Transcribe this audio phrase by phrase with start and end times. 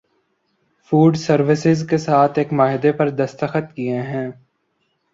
[0.91, 4.27] food services کے ساتھ ایک معاہدے پر دستخط کیے ہیں